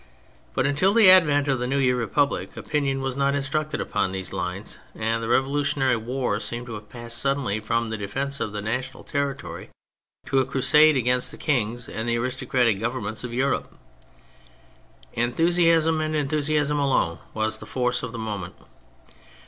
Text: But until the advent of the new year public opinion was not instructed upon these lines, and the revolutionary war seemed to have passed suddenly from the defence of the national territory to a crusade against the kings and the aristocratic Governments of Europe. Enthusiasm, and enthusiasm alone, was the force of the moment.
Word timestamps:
But 0.55 0.65
until 0.65 0.95
the 0.95 1.11
advent 1.11 1.47
of 1.47 1.59
the 1.59 1.67
new 1.67 1.77
year 1.77 2.07
public 2.07 2.57
opinion 2.57 3.01
was 3.01 3.15
not 3.15 3.35
instructed 3.35 3.79
upon 3.79 4.11
these 4.11 4.33
lines, 4.33 4.79
and 4.95 5.21
the 5.21 5.29
revolutionary 5.29 5.95
war 5.95 6.39
seemed 6.39 6.65
to 6.65 6.73
have 6.73 6.89
passed 6.89 7.19
suddenly 7.19 7.59
from 7.59 7.91
the 7.91 7.99
defence 7.99 8.39
of 8.39 8.51
the 8.51 8.63
national 8.63 9.03
territory 9.03 9.69
to 10.25 10.39
a 10.39 10.45
crusade 10.47 10.97
against 10.97 11.29
the 11.29 11.37
kings 11.37 11.87
and 11.87 12.09
the 12.09 12.17
aristocratic 12.17 12.79
Governments 12.79 13.23
of 13.23 13.31
Europe. 13.31 13.77
Enthusiasm, 15.13 16.01
and 16.01 16.15
enthusiasm 16.15 16.79
alone, 16.79 17.19
was 17.35 17.59
the 17.59 17.67
force 17.67 18.01
of 18.01 18.11
the 18.11 18.17
moment. 18.17 18.55